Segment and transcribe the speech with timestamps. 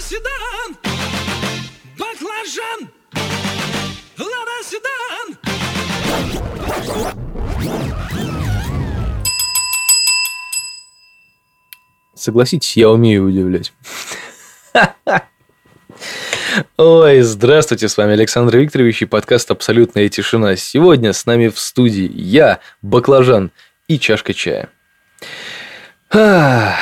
[0.00, 0.76] седан,
[1.98, 2.88] баклажан,
[4.18, 5.38] лада седан.
[12.14, 13.72] Согласитесь, я умею удивлять.
[16.76, 20.56] Ой, здравствуйте, с вами Александр Викторович и подкаст «Абсолютная тишина».
[20.56, 23.50] Сегодня с нами в студии я, баклажан
[23.86, 24.68] и чашка чая.
[26.10, 26.76] Ах,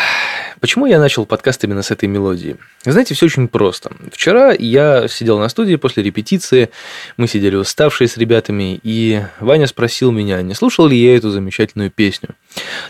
[0.61, 2.57] Почему я начал подкаст именно с этой мелодии?
[2.85, 3.93] Знаете, все очень просто.
[4.11, 6.71] Вчера я сидел на студии после репетиции,
[7.17, 11.91] мы сидели уставшие с ребятами, и Ваня спросил меня, не слушал ли я эту замечательную
[11.91, 12.31] песню.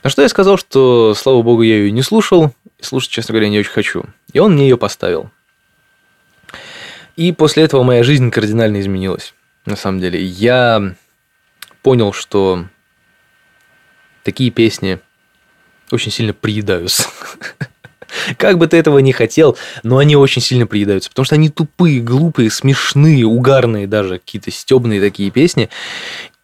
[0.05, 3.49] На что я сказал, что, слава богу, я ее не слушал, и слушать, честно говоря,
[3.49, 4.05] не очень хочу.
[4.33, 5.31] И он мне ее поставил.
[7.17, 9.35] И после этого моя жизнь кардинально изменилась.
[9.65, 10.95] На самом деле, я
[11.83, 12.67] понял, что
[14.23, 15.01] такие песни
[15.93, 17.05] очень сильно приедаются.
[18.39, 22.01] Как бы ты этого не хотел, но они очень сильно приедаются, потому что они тупые,
[22.01, 25.69] глупые, смешные, угарные даже, какие-то стебные такие песни.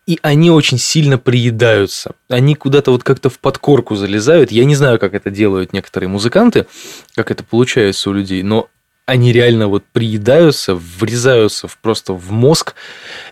[0.07, 2.13] И они очень сильно приедаются.
[2.29, 4.51] Они куда-то вот как-то в подкорку залезают.
[4.51, 6.67] Я не знаю, как это делают некоторые музыканты,
[7.15, 8.69] как это получается у людей, но
[9.13, 12.75] они реально вот приедаются, врезаются в, просто в мозг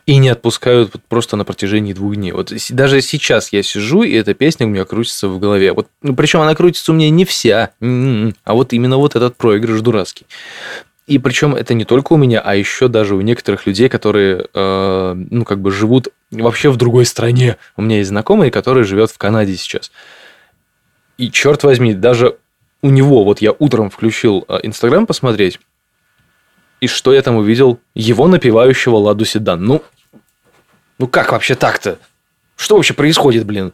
[0.05, 2.33] и не отпускают вот просто на протяжении двух дней.
[2.33, 5.73] Вот даже сейчас я сижу, и эта песня у меня крутится в голове.
[5.73, 9.37] Вот, ну, причем она крутится у меня не вся, м-м-м, а вот именно вот этот
[9.37, 10.27] проигрыш дурацкий.
[11.07, 15.15] И причем это не только у меня, а еще даже у некоторых людей, которые, э,
[15.31, 17.57] ну, как бы живут вообще в другой стране.
[17.77, 19.91] У меня есть знакомый, который живет в Канаде сейчас.
[21.17, 22.37] И черт возьми, даже
[22.83, 25.61] у него, вот я утром включил э, Инстаграм посмотреть,
[26.81, 27.79] и что я там увидел?
[27.95, 29.65] Его напивающего Ладу Седан.
[29.65, 29.83] Ну,
[30.99, 31.99] ну как вообще так-то?
[32.57, 33.73] Что вообще происходит, блин?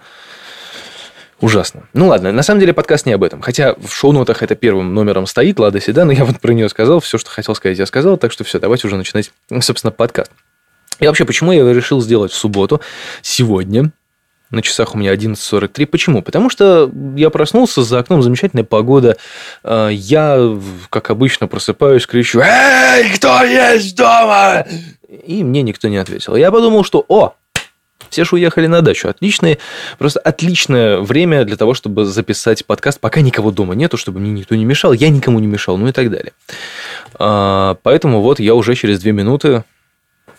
[1.41, 1.89] Ужасно.
[1.93, 3.43] Ну ладно, на самом деле подкаст не об этом.
[3.43, 7.01] Хотя в шоу-нотах это первым номером стоит, Лада Седан, и я вот про нее сказал,
[7.01, 10.31] все, что хотел сказать, я сказал, так что все, давайте уже начинать, собственно, подкаст.
[10.99, 12.81] И вообще, почему я решил сделать в субботу,
[13.21, 13.93] сегодня,
[14.51, 15.87] на часах у меня 11.43.
[15.87, 16.23] Почему?
[16.23, 19.17] Потому что я проснулся, за окном замечательная погода.
[19.63, 20.57] А, я,
[20.91, 24.67] как обычно, просыпаюсь, кричу «Эй, кто есть дома?»
[25.27, 26.37] И мне никто не ответил.
[26.37, 27.35] Я подумал, что «О,
[28.11, 29.09] все же уехали на дачу.
[29.09, 29.59] Отличное,
[29.99, 34.55] просто отличное время для того, чтобы записать подкаст, пока никого дома нету, чтобы мне никто
[34.55, 36.33] не мешал, я никому не мешал, ну и так далее.
[37.15, 39.65] А, поэтому вот я уже через две минуты,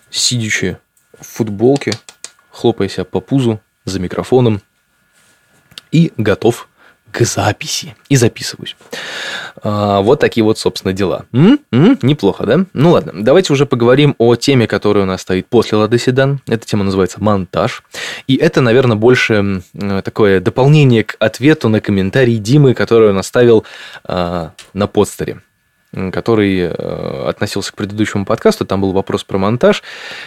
[0.09, 0.77] сидячи
[1.19, 1.93] в футболке,
[2.51, 4.61] хлопая себя по пузу, за микрофоном
[5.91, 6.67] и готов
[7.11, 7.95] к записи.
[8.09, 8.75] И записываюсь.
[9.63, 11.25] А, вот такие вот, собственно, дела.
[11.31, 11.59] М?
[11.71, 11.97] М?
[12.01, 12.65] Неплохо, да?
[12.73, 16.41] Ну ладно, давайте уже поговорим о теме, которая у нас стоит после Лады Седан.
[16.47, 17.83] Эта тема называется «Монтаж».
[18.27, 19.63] И это, наверное, больше
[20.03, 23.65] такое дополнение к ответу на комментарий Димы, который он оставил
[24.03, 25.41] а, на подстере
[25.93, 29.83] который э, относился к предыдущему подкасту, там был вопрос про монтаж,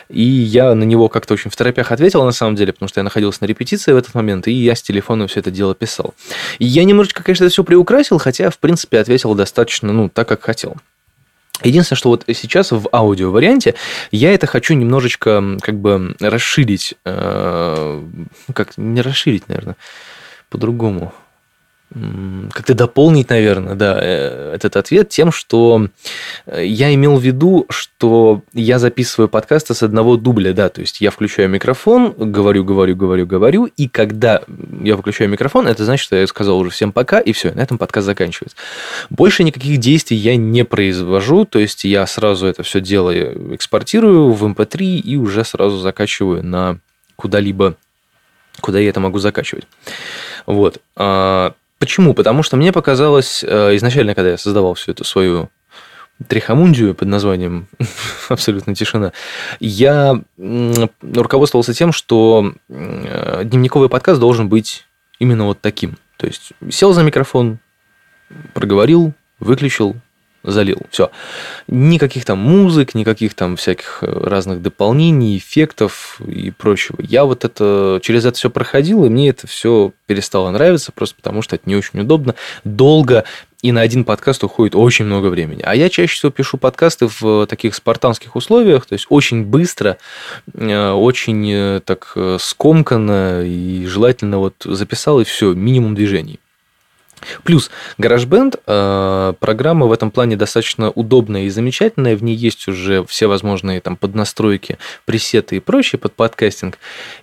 [0.08, 3.04] и я на него как-то очень в торопях ответил, на самом деле, потому что я
[3.04, 6.14] находился на репетиции в этот момент, и я с телефона все это дело писал.
[6.58, 10.42] И я немножечко, конечно, это все приукрасил, хотя, в принципе, ответил достаточно, ну, так, как
[10.42, 10.76] хотел.
[11.62, 13.74] Единственное, что вот сейчас в аудио варианте
[14.10, 18.02] я это хочу немножечко как бы расширить, э,
[18.54, 19.76] как не расширить, наверное,
[20.48, 21.12] по-другому
[22.52, 25.88] как-то дополнить, наверное, да, э, этот ответ тем, что
[26.46, 31.00] э, я имел в виду, что я записываю подкасты с одного дубля, да, то есть
[31.00, 34.42] я включаю микрофон, говорю, говорю, говорю, говорю, и когда
[34.82, 37.76] я выключаю микрофон, это значит, что я сказал уже всем пока, и все, на этом
[37.76, 38.56] подкаст заканчивается.
[39.10, 44.44] Больше никаких действий я не произвожу, то есть я сразу это все дело экспортирую в
[44.44, 46.78] MP3 эм и уже сразу закачиваю на
[47.16, 47.74] куда-либо,
[48.60, 49.66] куда я это могу закачивать.
[50.46, 50.80] Вот.
[51.80, 52.12] Почему?
[52.12, 55.48] Потому что мне показалось э, изначально, когда я создавал всю эту свою
[56.28, 57.68] трихомундию под названием
[58.28, 59.12] «Абсолютно тишина»,
[59.60, 64.84] я руководствовался тем, что э, дневниковый подкаст должен быть
[65.18, 65.96] именно вот таким.
[66.18, 67.60] То есть сел за микрофон,
[68.52, 69.96] проговорил, выключил,
[70.42, 70.78] залил.
[70.90, 71.10] Все.
[71.68, 76.96] Никаких там музык, никаких там всяких э, разных дополнений, эффектов и прочего.
[77.00, 81.42] Я вот это через это все проходил, и мне это все перестало нравиться, просто потому
[81.42, 82.34] что это не очень удобно,
[82.64, 83.24] долго,
[83.62, 85.60] и на один подкаст уходит очень много времени.
[85.62, 89.98] А я чаще всего пишу подкасты в таких спартанских условиях, то есть очень быстро,
[90.54, 96.40] э, очень э, так скомканно, и желательно вот записал, и все, минимум движений.
[97.44, 102.16] Плюс GarageBand э, программа в этом плане достаточно удобная и замечательная.
[102.16, 106.78] В ней есть уже все возможные там поднастройки, пресеты и прочее под подкастинг.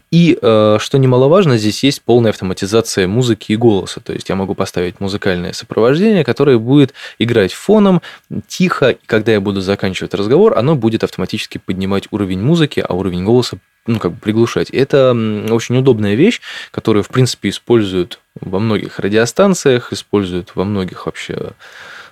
[0.09, 3.99] И, э, что немаловажно, здесь есть полная автоматизация музыки и голоса.
[3.99, 8.01] То есть я могу поставить музыкальное сопровождение, которое будет играть фоном
[8.47, 13.25] тихо, и когда я буду заканчивать разговор, оно будет автоматически поднимать уровень музыки, а уровень
[13.25, 14.69] голоса ну, как бы приглушать.
[14.69, 15.11] Это
[15.49, 16.41] очень удобная вещь,
[16.71, 21.51] которую, в принципе, используют во многих радиостанциях, используют во многих вообще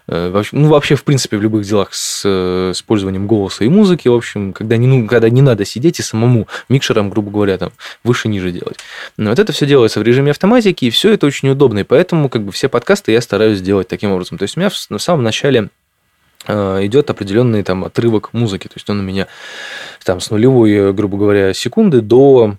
[0.07, 4.13] э, ну, вообще, в принципе, в любых делах с э, использованием голоса и музыки, в
[4.13, 7.71] общем, когда не, ну, когда не надо сидеть и самому микшером, грубо говоря, там,
[8.03, 8.77] выше-ниже делать.
[9.17, 12.29] Но вот это все делается в режиме автоматики, и все это очень удобно, и поэтому,
[12.29, 14.37] как бы, все подкасты я стараюсь сделать таким образом.
[14.37, 15.69] То есть, у меня в, на самом начале
[16.47, 18.67] идет определенный там отрывок музыки.
[18.67, 19.27] То есть он у меня
[20.03, 22.55] там с нулевой, грубо говоря, секунды до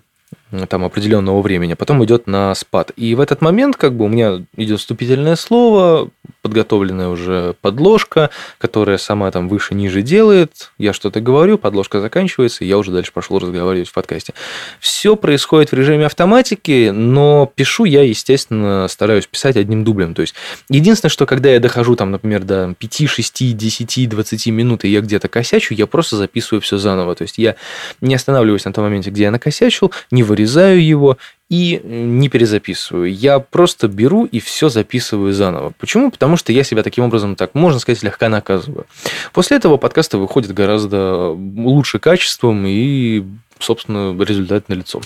[0.69, 2.91] там определенного времени, а потом идет на спад.
[2.95, 6.09] И в этот момент как бы у меня идет вступительное слово,
[6.41, 12.77] подготовленная уже подложка, которая сама там выше-ниже делает, я что-то говорю, подложка заканчивается, и я
[12.77, 14.33] уже дальше пошел разговаривать в подкасте.
[14.79, 20.13] Все происходит в режиме автоматики, но пишу я, естественно, стараюсь писать одним дублем.
[20.13, 20.35] То есть
[20.69, 25.01] единственное, что когда я дохожу там, например, до 5, 6, 10, 20 минут, и я
[25.01, 27.15] где-то косячу, я просто записываю все заново.
[27.15, 27.55] То есть я
[27.99, 31.17] не останавливаюсь на том моменте, где я накосячил, не вырезаю его
[31.49, 33.13] и не перезаписываю.
[33.13, 35.73] Я просто беру и все записываю заново.
[35.79, 36.11] Почему?
[36.11, 38.85] Потому что я себя таким образом, так можно сказать, слегка наказываю.
[39.33, 43.23] После этого подкасты выходят гораздо лучше качеством и,
[43.59, 45.01] собственно, результат на лицо.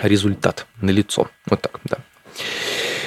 [0.00, 1.28] Результат на лицо.
[1.46, 1.98] Вот так, да.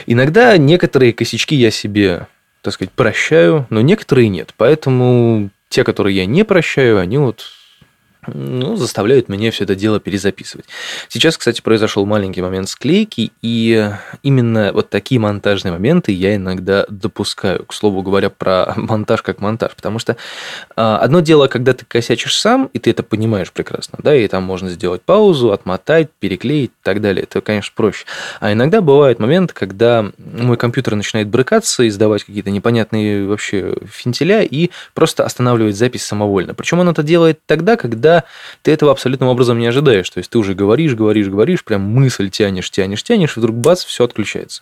[0.05, 2.27] Иногда некоторые косячки я себе,
[2.61, 4.53] так сказать, прощаю, но некоторые нет.
[4.57, 7.45] Поэтому те, которые я не прощаю, они вот
[8.27, 10.65] ну, заставляют меня все это дело перезаписывать.
[11.09, 13.89] Сейчас, кстати, произошел маленький момент склейки, и
[14.21, 17.65] именно вот такие монтажные моменты я иногда допускаю.
[17.65, 20.17] К слову говоря, про монтаж как монтаж, потому что
[20.75, 24.43] а, одно дело, когда ты косячишь сам, и ты это понимаешь прекрасно, да, и там
[24.43, 27.23] можно сделать паузу, отмотать, переклеить и так далее.
[27.23, 28.05] Это, конечно, проще.
[28.39, 34.69] А иногда бывают моменты, когда мой компьютер начинает брыкаться, издавать какие-то непонятные вообще фентиля и
[34.93, 36.53] просто останавливает запись самовольно.
[36.53, 38.12] Причем он это делает тогда, когда
[38.61, 40.09] ты этого абсолютным образом не ожидаешь.
[40.09, 43.83] То есть ты уже говоришь, говоришь, говоришь, прям мысль тянешь, тянешь, тянешь, и вдруг бац,
[43.83, 44.61] все отключается.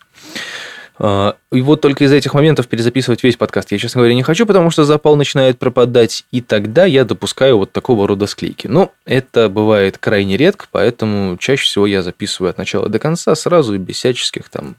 [1.04, 4.46] А, и вот только из этих моментов перезаписывать весь подкаст я, честно говоря, не хочу,
[4.46, 8.68] потому что запал начинает пропадать, и тогда я допускаю вот такого рода склейки.
[8.68, 13.74] Но это бывает крайне редко, поэтому чаще всего я записываю от начала до конца сразу
[13.74, 14.76] и без всяческих там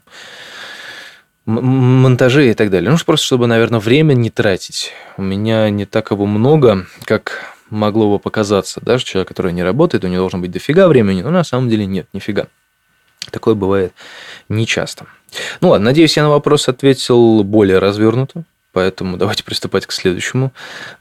[1.45, 2.89] монтажей и так далее.
[2.89, 4.93] Ну, просто чтобы, наверное, время не тратить.
[5.17, 10.03] У меня не так его много, как могло бы показаться, даже человек, который не работает,
[10.03, 12.47] у него должно быть дофига времени, но на самом деле нет, нифига.
[13.31, 13.93] Такое бывает
[14.49, 15.07] нечасто.
[15.61, 18.43] Ну ладно, надеюсь, я на вопрос ответил более развернуто.
[18.73, 20.51] Поэтому давайте приступать к следующему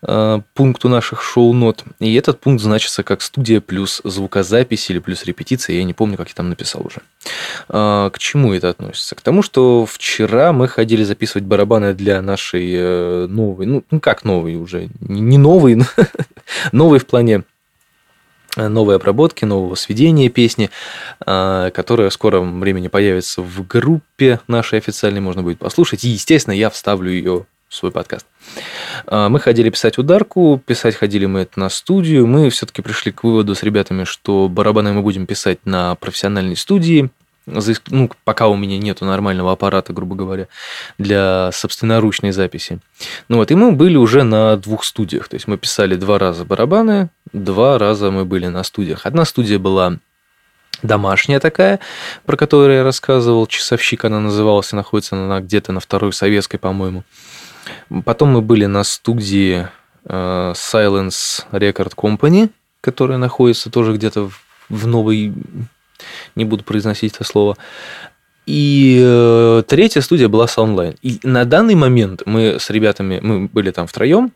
[0.03, 1.85] э, пункту наших шоу-нот.
[2.01, 5.77] И этот пункт значится как студия плюс звукозапись или плюс репетиция.
[5.77, 7.01] Я не помню, как я там написал уже.
[7.71, 9.15] Э, к чему это относится?
[9.15, 14.25] К тому, что вчера мы ходили записывать барабаны для нашей э, новой, ну, ну как
[14.25, 15.87] новый уже, не новый, но
[16.73, 17.45] новый в плане
[18.57, 20.69] новой обработки, нового сведения песни,
[21.25, 26.05] э, которая в скором времени появится в группе нашей официальной, можно будет послушать.
[26.05, 28.27] И, естественно, я вставлю ее свой подкаст.
[29.07, 32.27] А, мы ходили писать ударку, писать ходили мы это на студию.
[32.27, 37.11] Мы все-таки пришли к выводу с ребятами, что барабаны мы будем писать на профессиональной студии,
[37.47, 40.49] ну, пока у меня нету нормального аппарата, грубо говоря,
[40.99, 42.79] для собственноручной записи.
[43.29, 45.29] Ну вот, и мы были уже на двух студиях.
[45.29, 49.06] То есть мы писали два раза барабаны, два раза мы были на студиях.
[49.06, 49.99] Одна студия была
[50.82, 51.81] домашняя такая,
[52.27, 57.05] про которую я рассказывал, часовщик она называлась, находится она где-то на второй советской, по-моему.
[58.05, 59.69] Потом мы были на студии
[60.05, 62.51] э, Silence Record Company,
[62.81, 64.31] которая находится тоже где-то
[64.69, 65.33] в новой...
[66.35, 67.57] Не буду произносить это слово.
[68.47, 70.97] И э, третья студия была Soundline.
[71.03, 74.33] И на данный момент мы с ребятами, мы были там втроем,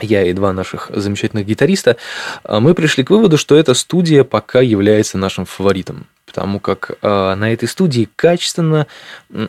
[0.00, 1.96] я и два наших замечательных гитариста,
[2.44, 6.06] э, мы пришли к выводу, что эта студия пока является нашим фаворитом.
[6.26, 8.88] Потому как на этой студии качественно,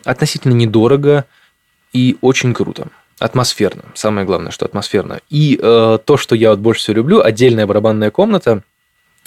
[0.04, 1.24] относительно недорого
[1.96, 2.88] и очень круто
[3.18, 3.84] атмосферно.
[3.94, 5.20] Самое главное, что атмосферно.
[5.30, 8.62] И э, то, что я вот больше всего люблю, отдельная барабанная комната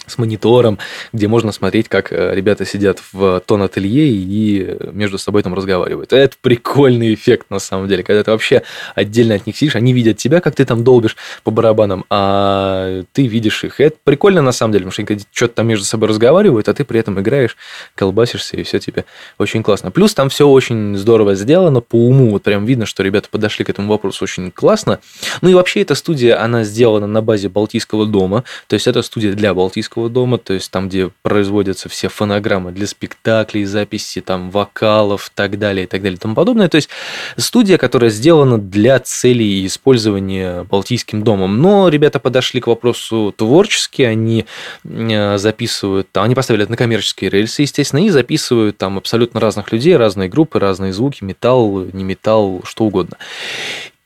[0.09, 0.77] с монитором,
[1.13, 6.13] где можно смотреть, как э, ребята сидят в тон-ателье и между собой там разговаривают.
[6.13, 8.63] Это прикольный эффект, на самом деле, когда ты вообще
[8.95, 13.27] отдельно от них сидишь, они видят тебя, как ты там долбишь по барабанам, а ты
[13.27, 13.79] видишь их.
[13.79, 16.85] Это прикольно, на самом деле, потому что они что-то там между собой разговаривают, а ты
[16.85, 17.57] при этом играешь,
[17.95, 19.05] колбасишься, и все тебе
[19.37, 19.91] очень классно.
[19.91, 23.69] Плюс там все очень здорово сделано по уму, вот прям видно, что ребята подошли к
[23.69, 24.99] этому вопросу очень классно.
[25.41, 29.33] Ну и вообще эта студия, она сделана на базе Балтийского дома, то есть это студия
[29.33, 34.49] для Балтийского Мариинского дома, то есть там, где производятся все фонограммы для спектаклей, записи там
[34.49, 36.69] вокалов, так далее, и так далее, и тому подобное.
[36.69, 36.89] То есть
[37.37, 41.61] студия, которая сделана для целей использования Балтийским домом.
[41.61, 44.45] Но ребята подошли к вопросу творчески, они
[44.83, 49.95] э, записывают, они поставили это на коммерческие рельсы, естественно, и записывают там абсолютно разных людей,
[49.97, 53.17] разные группы, разные звуки, металл, не металл, что угодно.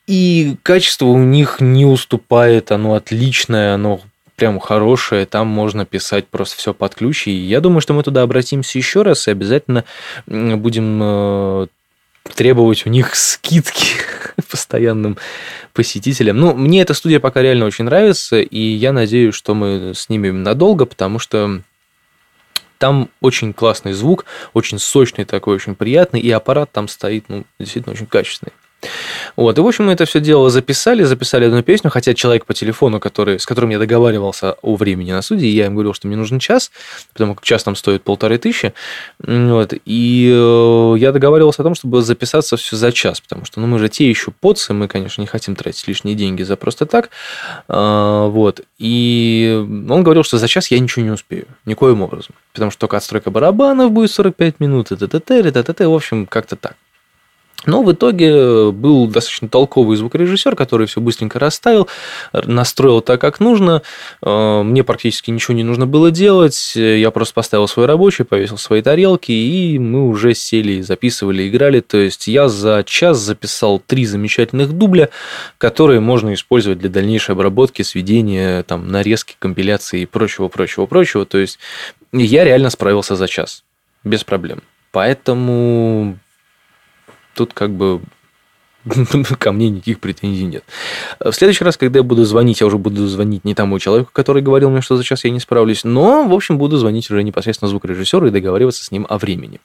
[0.05, 4.01] И качество у них не уступает, оно отличное, оно
[4.35, 7.27] прям хорошее, там можно писать просто все под ключ.
[7.27, 9.85] И я думаю, что мы туда обратимся еще раз и обязательно
[10.25, 11.67] будем э,
[12.35, 13.95] требовать у них скидки
[14.49, 15.17] постоянным
[15.73, 16.37] посетителям.
[16.37, 20.85] Ну, мне эта студия пока реально очень нравится, и я надеюсь, что мы снимем надолго,
[20.85, 21.61] потому что
[22.77, 27.93] там очень классный звук, очень сочный такой, очень приятный, и аппарат там стоит, ну, действительно
[27.93, 28.53] очень качественный.
[29.35, 29.57] Вот.
[29.57, 32.99] И, в общем, мы это все дело записали, записали одну песню, хотя человек по телефону,
[32.99, 36.39] который, с которым я договаривался о времени на суде, я им говорил, что мне нужен
[36.39, 36.71] час,
[37.13, 38.73] потому как час там стоит полторы тысячи.
[39.19, 39.73] Вот.
[39.85, 43.79] И э, я договаривался о том, чтобы записаться все за час, потому что ну, мы
[43.79, 47.09] же те еще поцы, мы, конечно, не хотим тратить лишние деньги за просто так.
[47.67, 48.61] А, вот.
[48.77, 52.35] И он говорил, что за час я ничего не успею, никоим образом.
[52.53, 55.87] Потому что только отстройка барабанов будет 45 минут, и т.т.
[55.87, 56.75] В общем, как-то так.
[57.65, 61.88] Но в итоге был достаточно толковый звукорежиссер, который все быстренько расставил,
[62.34, 63.82] настроил так, как нужно.
[64.22, 66.74] Э, мне практически ничего не нужно было делать.
[66.75, 71.79] Я просто поставил свой рабочий, повесил свои тарелки, и мы уже сели, записывали, играли.
[71.79, 75.10] То есть я за час записал три замечательных дубля,
[75.58, 81.25] которые можно использовать для дальнейшей обработки, сведения, там, нарезки, компиляции и прочего, прочего, прочего.
[81.25, 81.60] То есть
[82.12, 83.63] я реально справился за час
[84.03, 84.62] без проблем.
[84.91, 86.20] Поэтому
[87.33, 88.01] тут как бы
[89.39, 90.63] ко мне никаких претензий нет.
[91.19, 94.41] В следующий раз, когда я буду звонить, я уже буду звонить не тому человеку, который
[94.41, 97.69] говорил мне, что за час я не справлюсь, но, в общем, буду звонить уже непосредственно
[97.69, 99.59] звукорежиссеру и договариваться с ним о времени.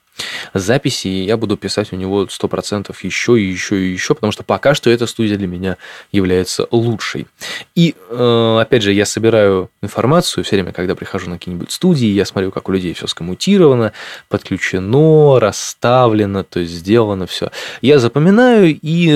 [0.54, 4.74] Записи я буду писать у него 100% еще и еще и еще, потому что пока
[4.74, 5.76] что эта студия для меня
[6.12, 7.26] является лучшей.
[7.74, 12.24] И, э, опять же, я собираю информацию все время, когда прихожу на какие-нибудь студии, я
[12.24, 13.92] смотрю, как у людей все скоммутировано,
[14.28, 17.50] подключено, расставлено, то есть сделано все.
[17.82, 19.07] Я запоминаю и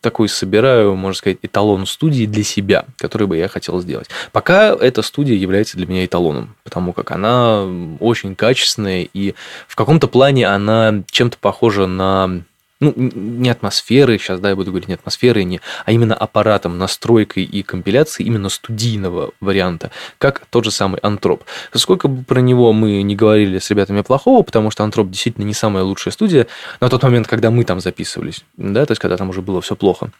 [0.00, 4.08] такой собираю, можно сказать, эталон студии для себя, который бы я хотел сделать.
[4.32, 7.64] Пока эта студия является для меня эталоном, потому как она
[8.00, 9.34] очень качественная, и
[9.66, 12.42] в каком-то плане она чем-то похожа на
[12.84, 17.44] ну, не атмосферы, сейчас, да, я буду говорить не атмосферы, не, а именно аппаратом, настройкой
[17.44, 21.44] и компиляцией именно студийного варианта, как тот же самый Антроп.
[21.72, 25.54] Сколько бы про него мы не говорили с ребятами плохого, потому что Антроп действительно не
[25.54, 26.46] самая лучшая студия
[26.80, 29.76] на тот момент, когда мы там записывались, да, то есть когда там уже было все
[29.76, 30.10] плохо.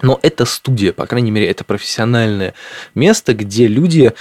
[0.00, 2.54] Но это студия, по крайней мере, это профессиональное
[2.94, 4.12] место, где люди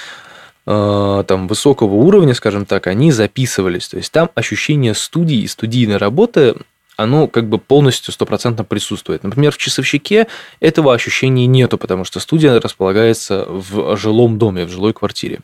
[0.66, 3.88] э, там высокого уровня, скажем так, они записывались.
[3.88, 6.56] То есть там ощущение студии и студийной работы
[7.04, 9.24] оно как бы полностью стопроцентно присутствует.
[9.24, 10.28] Например, в часовщике
[10.60, 15.40] этого ощущения нету, потому что студия располагается в жилом доме, в жилой квартире.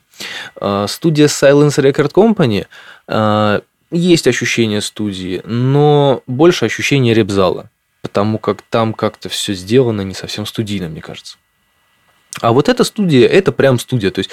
[0.56, 2.68] А, студия Silence Record Company
[3.08, 3.62] а,
[3.92, 7.70] есть ощущение студии, но больше ощущение репзала,
[8.02, 11.38] потому как там как-то все сделано не совсем студийно, мне кажется.
[12.42, 14.12] А вот эта студия, это прям студия.
[14.12, 14.30] То есть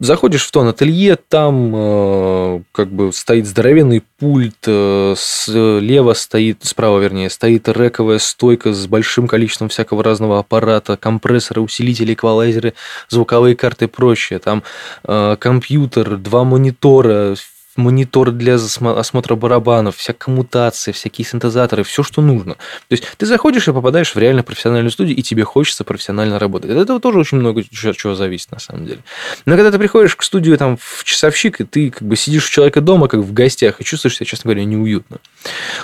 [0.00, 6.98] заходишь в тон ателье, там э, как бы стоит здоровенный пульт, э, слева стоит, справа
[6.98, 12.74] вернее, стоит рековая стойка с большим количеством всякого разного аппарата, компрессоры, усилители, эквалайзеры,
[13.08, 14.38] звуковые карты и прочее.
[14.40, 14.62] Там
[15.04, 17.36] э, компьютер, два монитора,
[17.78, 22.54] монитор для осмотра барабанов, вся коммутация, всякие синтезаторы, все, что нужно.
[22.54, 26.70] То есть ты заходишь и попадаешь в реально профессиональную студию, и тебе хочется профессионально работать.
[26.70, 29.00] От этого тоже очень много чего зависит, на самом деле.
[29.46, 32.50] Но когда ты приходишь к студию там, в часовщик, и ты как бы сидишь у
[32.50, 35.18] человека дома, как в гостях, и чувствуешь себя, честно говоря, неуютно.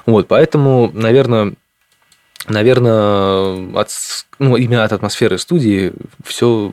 [0.05, 1.55] Вот, поэтому, наверное,
[2.49, 3.91] наверное, от,
[4.41, 5.93] ну, именно от атмосферы студии
[6.25, 6.73] все,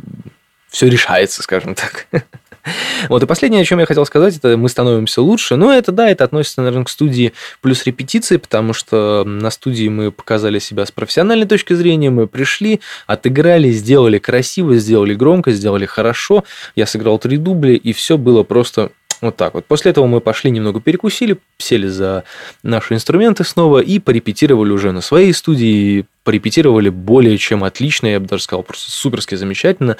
[0.69, 2.07] все решается, скажем так.
[3.09, 5.55] Вот, и последнее, о чем я хотел сказать, это мы становимся лучше.
[5.55, 10.11] Но это, да, это относится, наверное, к студии плюс репетиции, потому что на студии мы
[10.11, 16.43] показали себя с профессиональной точки зрения, мы пришли, отыграли, сделали красиво, сделали громко, сделали хорошо.
[16.75, 18.91] Я сыграл три дубля, и все было просто
[19.21, 19.65] вот так вот.
[19.65, 22.23] После этого мы пошли немного перекусили, сели за
[22.63, 26.05] наши инструменты снова и порепетировали уже на своей студии.
[26.23, 29.97] Порепетировали более чем отлично, я бы даже сказал, просто суперски замечательно.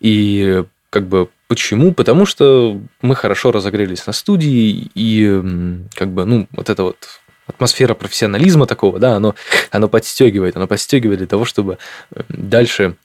[0.00, 1.92] И как бы почему?
[1.92, 5.42] Потому что мы хорошо разогрелись на студии, и
[5.94, 6.96] как бы, ну, вот это вот
[7.46, 9.34] атмосфера профессионализма такого, да, оно,
[9.70, 11.78] оно подстегивает, оно подстегивает для того, чтобы
[12.28, 12.96] дальше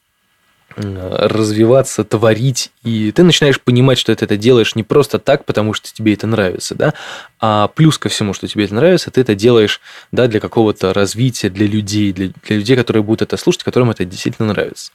[0.78, 5.94] развиваться, творить, и ты начинаешь понимать, что ты это делаешь не просто так, потому что
[5.94, 6.94] тебе это нравится, да,
[7.40, 9.82] а плюс ко всему, что тебе это нравится, ты это делаешь,
[10.12, 14.06] да, для какого-то развития, для людей, для, для людей, которые будут это слушать, которым это
[14.06, 14.92] действительно нравится.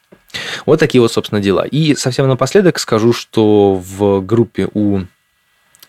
[0.66, 1.64] Вот такие вот, собственно, дела.
[1.64, 5.00] И совсем напоследок скажу, что в группе у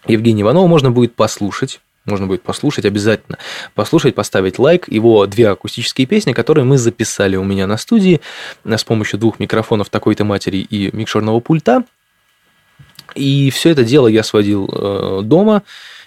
[0.07, 3.37] Евгения Иванова можно будет послушать можно будет послушать обязательно.
[3.75, 4.87] Послушать, поставить лайк.
[4.87, 8.21] Его две акустические песни, которые мы записали у меня на студии
[8.63, 11.83] с помощью двух микрофонов такой-то матери и микшерного пульта.
[13.13, 15.63] И все это дело я сводил э, дома.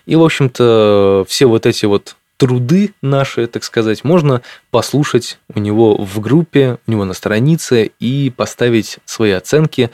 [0.07, 5.95] И, в общем-то, все вот эти вот труды наши, так сказать, можно послушать у него
[5.95, 9.91] в группе, у него на странице и поставить свои оценки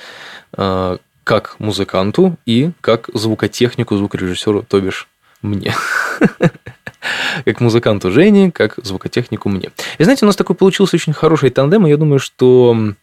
[0.56, 5.08] э, как музыканту и как звукотехнику, звукорежиссеру, то бишь
[5.42, 5.74] мне.
[7.44, 9.70] как музыканту Жене, как звукотехнику мне.
[9.98, 12.94] И знаете, у нас такой получился очень хороший тандем, и я думаю, что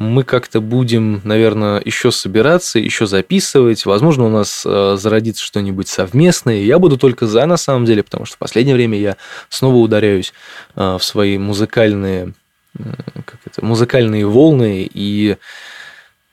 [0.00, 3.84] мы как-то будем, наверное, еще собираться, еще записывать.
[3.84, 6.62] Возможно, у нас э, зародится что-нибудь совместное.
[6.62, 9.18] Я буду только за, на самом деле, потому что в последнее время я
[9.50, 10.32] снова ударяюсь
[10.74, 12.32] э, в свои музыкальные,
[12.74, 15.36] как это, музыкальные волны и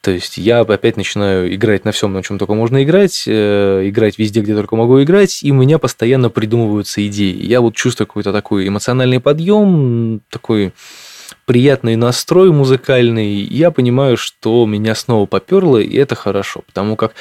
[0.00, 4.18] то есть я опять начинаю играть на всем, на чем только можно играть, э, играть
[4.18, 7.36] везде, где только могу играть, и у меня постоянно придумываются идеи.
[7.44, 10.72] Я вот чувствую какой-то такой эмоциональный подъем, такой
[11.48, 17.12] приятный настрой музыкальный, я понимаю, что меня снова поперло, и это хорошо, потому как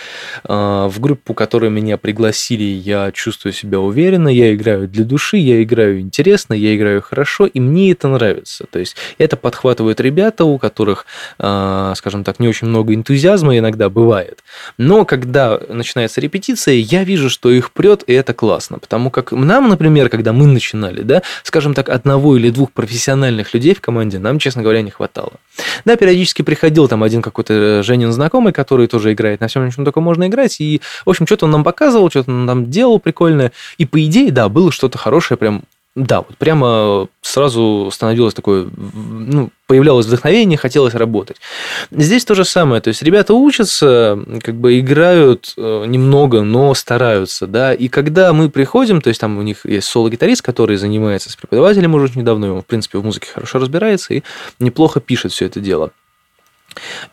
[0.43, 5.63] э, в группу, которую меня пригласили, я чувствую себя уверенно, я играю для души, я
[5.63, 8.65] играю интересно, я играю хорошо, и мне это нравится.
[8.69, 11.05] То есть это подхватывают ребята, у которых,
[11.39, 14.43] э, скажем так, не очень много энтузиазма иногда бывает.
[14.77, 19.69] Но когда начинается репетиция, я вижу, что их прет, и это классно, потому как нам,
[19.69, 24.24] например, когда мы начинали, да, скажем так, одного или двух профессиональных людей в команде команде
[24.24, 25.33] нам, честно говоря, не хватало.
[25.86, 29.71] Да, периодически приходил там один какой-то э, Женин знакомый, который тоже играет на всем, на
[29.71, 30.59] чем только можно играть.
[30.59, 33.51] И, в общем, что-то он нам показывал, что-то он нам делал прикольное.
[33.77, 35.63] И, по идее, да, было что-то хорошее, прям
[35.97, 41.37] да, вот прямо сразу становилось такое, ну, появлялось вдохновение, хотелось работать.
[41.89, 47.47] Здесь то же самое, то есть ребята учатся, как бы играют э, немного, но стараются,
[47.47, 51.36] да, и когда мы приходим, то есть там у них есть соло-гитарист, который занимается с
[51.36, 54.21] преподавателем уже недавно, он, в принципе, в музыке хорошо разбирается и
[54.60, 55.91] неплохо пишет все это дело.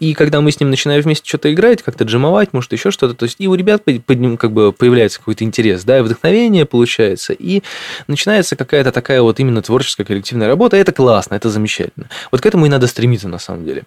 [0.00, 3.24] И когда мы с ним начинаем вместе что-то играть, как-то джимовать, может, еще что-то, то
[3.24, 7.32] есть и у ребят под ним как бы появляется какой-то интерес, да, и вдохновение получается,
[7.32, 7.62] и
[8.06, 12.08] начинается какая-то такая вот именно творческая коллективная работа, и это классно, это замечательно.
[12.30, 13.84] Вот к этому и надо стремиться на самом деле.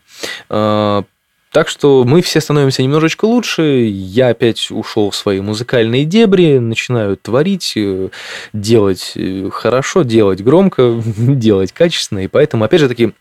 [0.49, 1.03] А,
[1.51, 3.87] так что мы все становимся немножечко лучше.
[3.89, 8.09] Я опять ушел в свои музыкальные дебри, начинаю творить, э,
[8.53, 12.19] делать э, хорошо, делать громко, делать качественно.
[12.19, 13.13] И поэтому, опять же таки,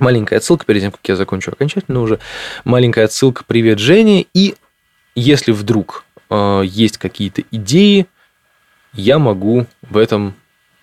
[0.00, 2.18] Маленькая отсылка, перед тем, как я закончу окончательно уже,
[2.64, 4.24] маленькая отсылка «Привет, Женя».
[4.32, 4.54] И
[5.14, 8.06] если вдруг э, есть какие-то идеи,
[8.94, 10.34] я могу в этом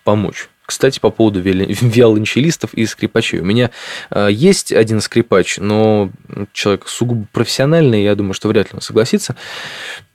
[0.04, 0.48] помочь.
[0.64, 3.40] Кстати, по поводу виолончелистов и скрипачей.
[3.40, 3.72] У меня
[4.10, 6.10] э, есть один скрипач, но
[6.52, 9.34] человек сугубо профессиональный, я думаю, что вряд ли он согласится.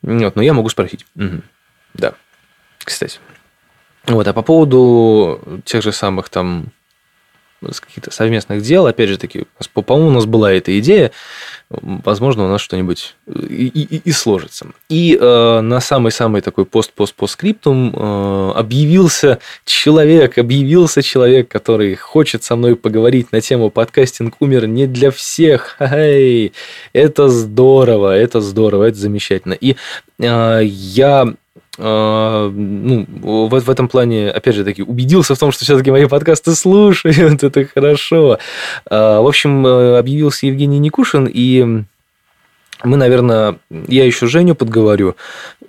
[0.01, 1.05] Вот, но я могу спросить.
[1.17, 1.41] Угу.
[1.95, 2.13] Да,
[2.77, 3.19] кстати.
[4.05, 6.67] Вот, а по поводу тех же самых там
[7.71, 8.85] с каких-то совместных дел.
[8.85, 11.11] Опять же таки, по-моему, у нас была эта идея.
[11.69, 14.67] Возможно, у нас что-нибудь и, и, и сложится.
[14.89, 22.75] И э, на самый-самый такой пост-пост-постскриптум э, объявился человек, объявился человек, который хочет со мной
[22.75, 25.75] поговорить на тему подкастинг умер не для всех.
[25.79, 26.53] Эй,
[26.93, 29.53] это здорово, это здорово, это замечательно.
[29.53, 29.75] И
[30.19, 31.33] э, я
[31.77, 36.53] ну, в, в этом плане, опять же таки, убедился в том, что все-таки мои подкасты
[36.53, 38.37] слушают, это хорошо.
[38.89, 41.83] А, в общем, э, объявился Евгений Никушин, и
[42.83, 43.57] мы, наверное,
[43.87, 45.15] я еще Женю подговорю,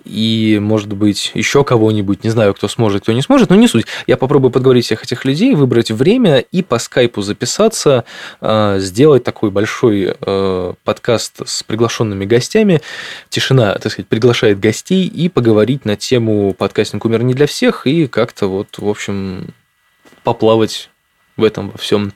[0.05, 3.85] и, может быть, еще кого-нибудь, не знаю, кто сможет, кто не сможет, но не суть.
[4.07, 8.05] Я попробую подговорить всех этих людей, выбрать время и по скайпу записаться,
[8.41, 12.81] э, сделать такой большой э, подкаст с приглашенными гостями.
[13.29, 18.07] Тишина, так сказать, приглашает гостей и поговорить на тему подкастинг умер не для всех и
[18.07, 19.53] как-то вот, в общем,
[20.23, 20.89] поплавать
[21.37, 22.13] в этом во всем.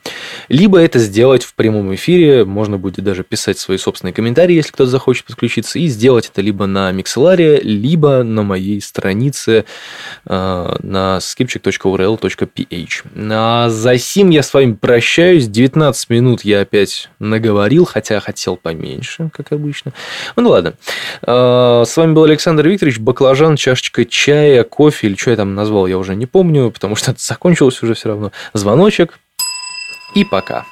[0.48, 4.90] Либо это сделать в прямом эфире, можно будет даже писать свои собственные комментарии, если кто-то
[4.90, 9.66] захочет подключиться, и сделать это либо на Mixelaре, либо на моей странице
[10.26, 12.90] э, на skipчик.url.ph.
[13.32, 15.48] А за сим я с вами прощаюсь.
[15.48, 19.94] 19 минут я опять наговорил, хотя хотел поменьше, как обычно.
[20.36, 20.76] Ну ладно.
[21.24, 25.88] Э, с вами был Александр Викторович, баклажан, чашечка чая, кофе, или что я там назвал,
[25.88, 28.32] я уже не помню, потому что это закончилось уже все равно.
[28.54, 29.09] Звоночек,
[30.14, 30.66] и пока.